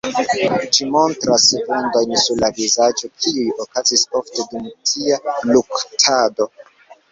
[0.77, 5.23] Ĝi montras vundojn sur la vizaĝo, kiuj okazis ofte dum tia
[5.55, 6.53] luktado.